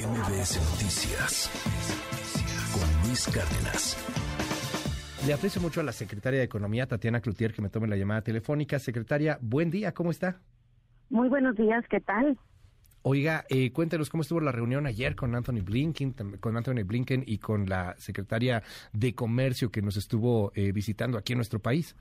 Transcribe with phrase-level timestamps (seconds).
[0.00, 1.50] MBS Noticias
[2.72, 3.98] con Luis Cárdenas.
[5.26, 8.22] Le aprecio mucho a la secretaria de Economía, Tatiana Cloutier, que me tome la llamada
[8.22, 8.78] telefónica.
[8.78, 10.40] Secretaria, buen día, ¿cómo está?
[11.10, 12.38] Muy buenos días, ¿qué tal?
[13.02, 17.36] Oiga, eh, cuéntenos cómo estuvo la reunión ayer con Anthony Blinken, con Anthony Blinken y
[17.36, 18.62] con la secretaria
[18.94, 21.94] de Comercio que nos estuvo eh, visitando aquí en nuestro país.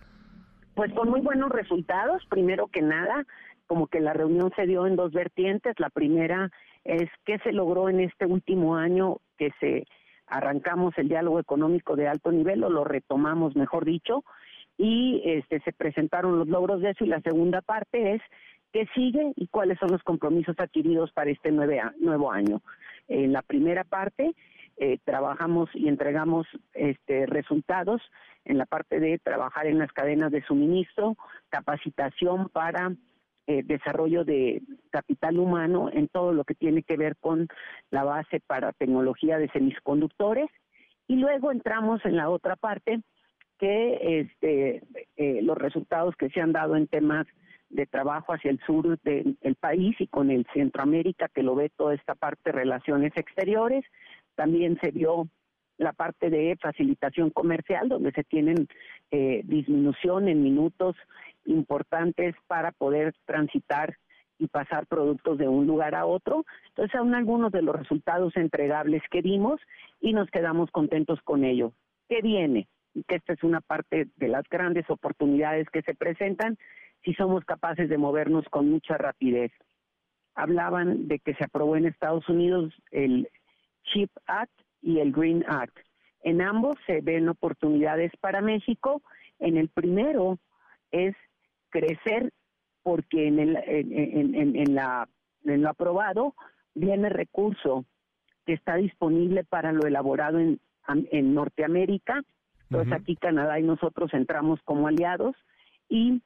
[0.76, 2.26] Pues con muy buenos resultados.
[2.30, 3.26] Primero que nada,
[3.68, 5.78] como que la reunión se dio en dos vertientes.
[5.80, 6.50] La primera
[6.84, 9.86] es qué se logró en este último año que se
[10.28, 14.24] arrancamos el diálogo económico de alto nivel o lo retomamos, mejor dicho,
[14.78, 18.22] y este se presentaron los logros de eso y la segunda parte es
[18.72, 22.62] qué sigue y cuáles son los compromisos adquiridos para este nuevo año.
[23.08, 24.34] En la primera parte
[24.78, 28.02] eh, trabajamos y entregamos este, resultados
[28.46, 31.18] en la parte de trabajar en las cadenas de suministro,
[31.50, 32.94] capacitación para
[33.50, 37.48] eh, desarrollo de capital humano en todo lo que tiene que ver con
[37.90, 40.52] la base para tecnología de semiconductores.
[41.08, 43.02] Y luego entramos en la otra parte
[43.58, 44.84] que este
[45.18, 47.26] eh, los resultados que se han dado en temas
[47.72, 51.96] de trabajo hacia el sur del país y con el Centroamérica que lo ve toda
[51.96, 53.84] esta parte relaciones exteriores.
[54.36, 55.28] También se vio
[55.80, 58.68] la parte de facilitación comercial donde se tienen
[59.10, 60.96] eh, disminución en minutos
[61.50, 63.96] importantes para poder transitar
[64.38, 66.46] y pasar productos de un lugar a otro.
[66.70, 69.60] Entonces, son algunos de los resultados entregables que dimos
[70.00, 71.74] y nos quedamos contentos con ello.
[72.08, 72.68] ¿Qué viene?
[73.08, 76.58] Que esta es una parte de las grandes oportunidades que se presentan
[77.04, 79.52] si somos capaces de movernos con mucha rapidez.
[80.36, 83.28] Hablaban de que se aprobó en Estados Unidos el
[83.84, 85.78] CHIP Act y el Green Act.
[86.24, 89.02] En ambos se ven oportunidades para México.
[89.40, 90.38] En el primero
[90.92, 91.16] es
[91.70, 92.32] crecer
[92.84, 95.08] porque en, el, en, en, la,
[95.44, 96.36] en lo aprobado
[96.74, 97.86] viene recurso
[98.46, 102.22] que está disponible para lo elaborado en, en Norteamérica.
[102.70, 105.36] Entonces aquí Canadá y nosotros entramos como aliados
[105.88, 106.22] y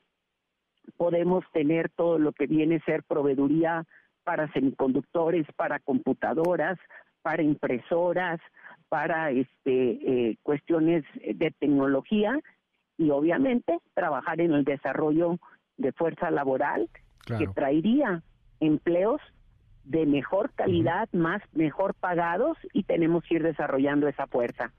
[0.97, 3.85] podemos tener todo lo que viene a ser proveeduría
[4.23, 6.77] para semiconductores, para computadoras,
[7.21, 8.39] para impresoras,
[8.89, 12.37] para este, eh, cuestiones de tecnología
[13.03, 15.37] y obviamente trabajar en el desarrollo
[15.77, 16.89] de fuerza laboral
[17.25, 18.21] que traería
[18.59, 19.21] empleos
[19.85, 24.71] de mejor calidad, más mejor pagados y tenemos que ir desarrollando esa fuerza.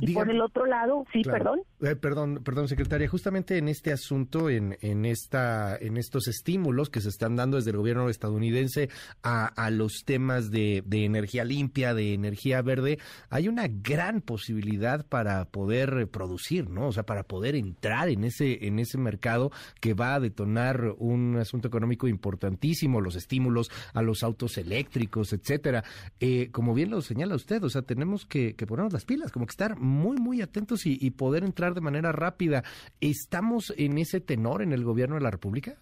[0.00, 1.60] y por el otro lado, sí, perdón.
[1.80, 7.00] Eh, perdón, perdón, secretaria, justamente en este asunto, en, en, esta, en estos estímulos que
[7.00, 8.88] se están dando desde el gobierno estadounidense
[9.22, 12.98] a, a los temas de, de, energía limpia, de energía verde,
[13.30, 16.88] hay una gran posibilidad para poder producir, ¿no?
[16.88, 21.36] O sea, para poder entrar en ese, en ese mercado que va a detonar un
[21.36, 25.82] asunto económico importantísimo, los estímulos a los autos eléctricos, etcétera.
[26.20, 29.50] Eh, como bien lo señala usted, o sea, tenemos que, ponernos las pilas, como que
[29.50, 32.62] estar muy, muy atentos y, poder entrar de manera rápida.
[33.00, 35.74] ¿Estamos en ese tenor en el gobierno de la República?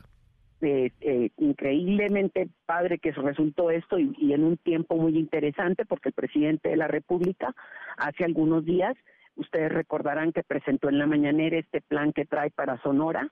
[0.63, 6.09] Eh, eh, increíblemente padre que resultó esto y, y, en un tiempo muy interesante porque
[6.09, 7.55] el presidente de la República
[7.99, 8.97] hace algunos días,
[9.37, 13.31] ustedes recordarán que presentó en la mañanera este plan que trae para Sonora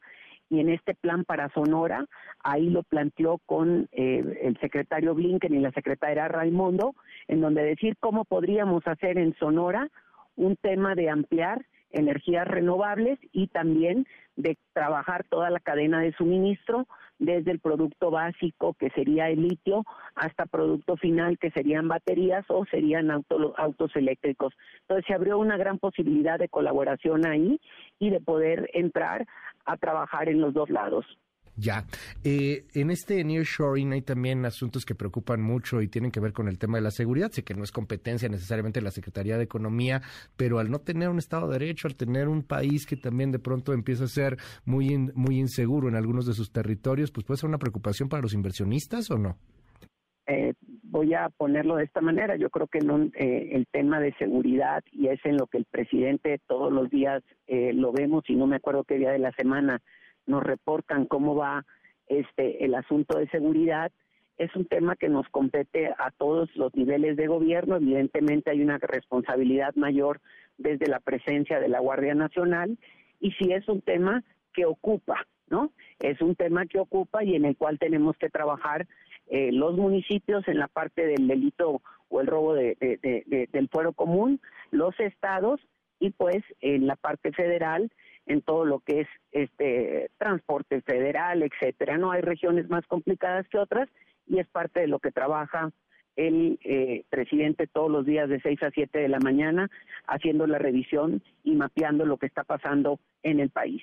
[0.54, 2.06] y en este plan para Sonora,
[2.42, 6.94] ahí lo planteó con eh, el secretario Blinken y la secretaria Raimondo,
[7.28, 9.88] en donde decir cómo podríamos hacer en Sonora
[10.36, 14.06] un tema de ampliar energías renovables y también
[14.36, 16.86] de trabajar toda la cadena de suministro,
[17.18, 19.84] desde el producto básico, que sería el litio,
[20.14, 24.52] hasta producto final, que serían baterías o serían autos eléctricos.
[24.82, 27.60] Entonces se abrió una gran posibilidad de colaboración ahí
[27.98, 29.26] y de poder entrar
[29.64, 31.06] a trabajar en los dos lados.
[31.56, 31.84] Ya.
[32.24, 36.48] Eh, en este nearshoring hay también asuntos que preocupan mucho y tienen que ver con
[36.48, 37.30] el tema de la seguridad.
[37.30, 40.02] Sé que no es competencia necesariamente la Secretaría de Economía,
[40.36, 43.38] pero al no tener un Estado de Derecho, al tener un país que también de
[43.38, 47.48] pronto empieza a ser muy, muy inseguro en algunos de sus territorios, pues puede ser
[47.48, 49.36] una preocupación para los inversionistas o no?
[50.26, 52.34] Eh, voy a ponerlo de esta manera.
[52.36, 55.66] Yo creo que no, eh, el tema de seguridad, y es en lo que el
[55.66, 59.82] presidente todos los días lo vemos, y no me acuerdo qué día de la semana
[60.26, 61.64] nos reportan cómo va
[62.06, 63.90] este el asunto de seguridad
[64.36, 67.76] es un tema que nos compete a todos los niveles de gobierno.
[67.76, 70.20] Evidentemente hay una responsabilidad mayor
[70.58, 72.76] desde la presencia de la Guardia Nacional
[73.20, 77.44] y si es un tema que ocupa no es un tema que ocupa y en
[77.44, 78.86] el cual tenemos que trabajar
[79.26, 82.76] eh, los municipios en la parte del delito o el robo de,
[83.50, 84.40] del fuero común
[84.70, 85.60] los estados
[85.98, 87.90] y pues en la parte federal
[88.26, 91.98] en todo lo que es este transporte federal, etcétera.
[91.98, 93.88] No hay regiones más complicadas que otras
[94.26, 95.72] y es parte de lo que trabaja
[96.16, 99.70] el eh, presidente todos los días de 6 a 7 de la mañana
[100.06, 103.82] haciendo la revisión y mapeando lo que está pasando en el país.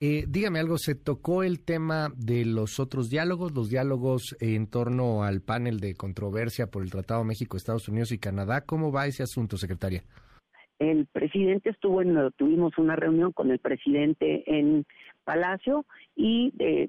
[0.00, 5.22] Eh, dígame algo, ¿se tocó el tema de los otros diálogos, los diálogos en torno
[5.22, 8.62] al panel de controversia por el Tratado México, Estados Unidos y Canadá?
[8.62, 10.02] ¿Cómo va ese asunto, secretaria?
[10.78, 14.84] El presidente estuvo en, tuvimos una reunión con el presidente en
[15.24, 15.86] Palacio
[16.16, 16.88] y eh,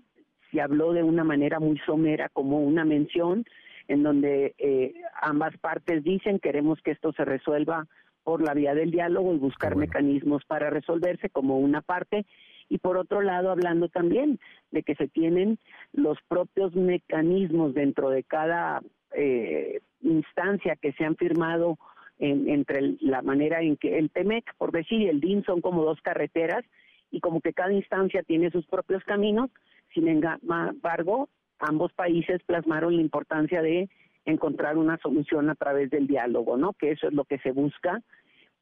[0.51, 3.45] se habló de una manera muy somera como una mención
[3.87, 7.87] en donde eh, ambas partes dicen queremos que esto se resuelva
[8.23, 12.25] por la vía del diálogo y buscar mecanismos para resolverse como una parte.
[12.67, 14.39] Y por otro lado hablando también
[14.71, 15.59] de que se tienen
[15.93, 21.77] los propios mecanismos dentro de cada eh, instancia que se han firmado
[22.19, 25.99] entre la manera en que el TEMEC, por decir, y el DIN son como dos
[26.01, 26.63] carreteras
[27.11, 29.49] y como que cada instancia tiene sus propios caminos,
[29.93, 31.29] sin embargo,
[31.59, 33.89] ambos países plasmaron la importancia de
[34.25, 36.73] encontrar una solución a través del diálogo, ¿no?
[36.73, 38.01] Que eso es lo que se busca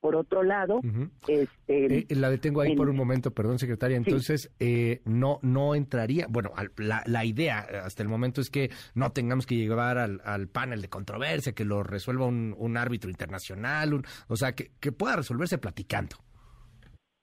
[0.03, 0.81] por otro lado,
[1.29, 3.95] este, eh, la detengo ahí por un momento, perdón, secretaria.
[3.95, 6.25] Entonces, eh, no no entraría.
[6.29, 10.49] Bueno, la, la, idea hasta el momento es que no tengamos que llevar al, al
[10.49, 15.15] panel de controversia, que lo resuelva un, un árbitro internacional, o sea, que, que pueda
[15.15, 16.17] resolverse platicando.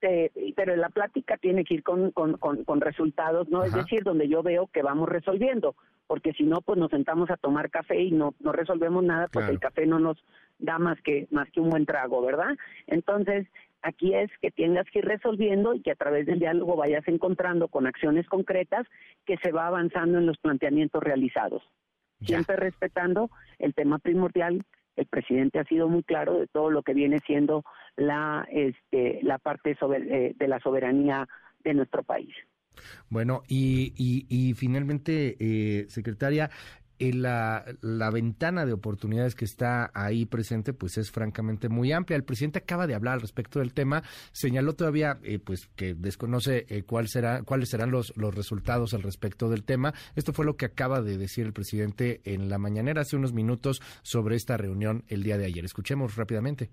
[0.00, 3.62] Eh, pero la plática tiene que ir con, con, con, resultados, ¿no?
[3.62, 5.76] Es decir, donde yo veo que vamos resolviendo,
[6.06, 9.50] porque si no, pues nos sentamos a tomar café y no, no resolvemos nada porque
[9.50, 10.16] el café no nos
[10.60, 12.56] da más que, más que un buen trago, ¿verdad?
[12.86, 13.46] Entonces,
[13.82, 17.68] aquí es que tengas que ir resolviendo y que a través del diálogo vayas encontrando
[17.68, 18.86] con acciones concretas
[19.26, 21.62] que se va avanzando en los planteamientos realizados.
[22.22, 24.64] Siempre respetando el tema primordial
[24.96, 27.64] el presidente ha sido muy claro de todo lo que viene siendo
[27.96, 31.26] la este la parte eh, de la soberanía
[31.64, 32.34] de nuestro país.
[33.08, 36.50] Bueno, y, y, finalmente, eh, secretaria,
[37.00, 42.16] la, la, ventana de oportunidades que está ahí presente, pues es francamente muy amplia.
[42.16, 44.02] El presidente acaba de hablar al respecto del tema,
[44.32, 49.02] señaló todavía, eh, pues que desconoce eh, cuál será, cuáles serán los, los resultados al
[49.02, 49.94] respecto del tema.
[50.14, 53.80] Esto fue lo que acaba de decir el presidente en la mañanera hace unos minutos
[54.02, 55.64] sobre esta reunión el día de ayer.
[55.64, 56.70] Escuchemos rápidamente.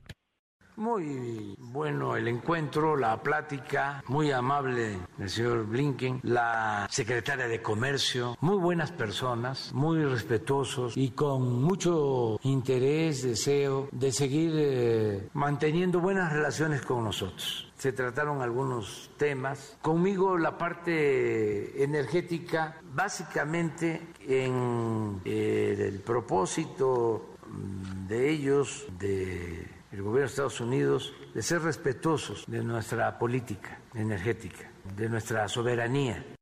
[0.78, 8.38] Muy bueno el encuentro, la plática, muy amable el señor Blinken, la secretaria de Comercio,
[8.42, 16.32] muy buenas personas, muy respetuosos y con mucho interés, deseo de seguir eh, manteniendo buenas
[16.32, 17.72] relaciones con nosotros.
[17.76, 19.78] Se trataron algunos temas.
[19.82, 27.30] Conmigo la parte energética, básicamente en eh, el propósito
[28.08, 34.70] de ellos de el gobierno de Estados Unidos de ser respetuosos de nuestra política energética,
[34.96, 36.37] de nuestra soberanía.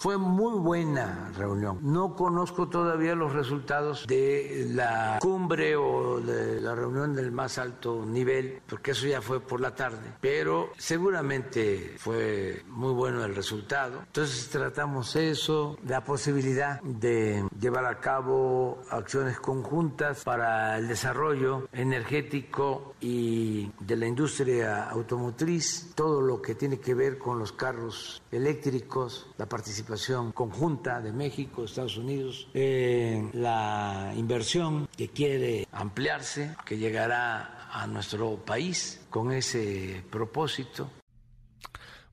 [0.00, 1.78] Fue muy buena reunión.
[1.82, 8.06] No conozco todavía los resultados de la cumbre o de la reunión del más alto
[8.06, 13.98] nivel, porque eso ya fue por la tarde, pero seguramente fue muy bueno el resultado.
[14.06, 22.94] Entonces tratamos eso, la posibilidad de llevar a cabo acciones conjuntas para el desarrollo energético
[23.02, 29.28] y de la industria automotriz, todo lo que tiene que ver con los carros eléctricos,
[29.36, 29.89] la participación
[30.34, 39.06] conjunta de México, Estados Unidos, la inversión que quiere ampliarse, que llegará a nuestro país
[39.10, 40.90] con ese propósito.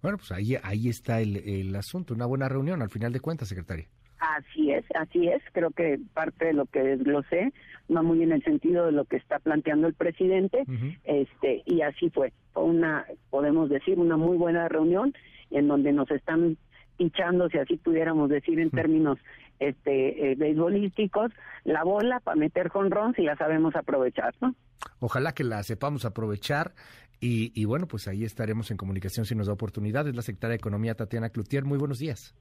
[0.02, 3.48] Bueno, pues ahí, ahí está el, el asunto, una buena reunión al final de cuentas,
[3.48, 3.88] secretaria.
[4.20, 5.42] Así es, así es.
[5.54, 7.54] Creo que parte de lo que desglosé
[7.96, 10.64] va muy en el sentido de lo que está planteando el presidente,
[11.04, 12.34] este y así fue.
[12.54, 15.14] Fue una, podemos decir, una muy buena reunión
[15.52, 16.58] en donde nos están
[16.98, 19.20] hinchando, si así pudiéramos decir en términos
[19.60, 21.32] este eh, beisbolísticos,
[21.64, 24.56] la bola para meter jonrón si la sabemos aprovechar, ¿no?
[25.00, 26.74] Ojalá que la sepamos aprovechar
[27.20, 30.08] y, y bueno, pues ahí estaremos en comunicación si nos da oportunidad.
[30.08, 31.66] Es la secretaria de Economía Tatiana Cloutier.
[31.66, 32.36] Muy buenos días.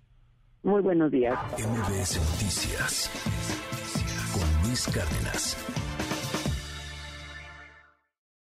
[0.63, 1.39] Muy buenos días.
[1.53, 3.11] MBS Noticias
[4.35, 5.86] con Luis Cárdenas.